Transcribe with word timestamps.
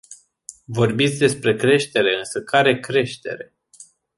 Vorbiți 0.67 1.17
despre 1.19 1.55
creștere, 1.55 2.17
însă 2.17 2.43
care 2.43 2.79
creștere? 2.79 3.53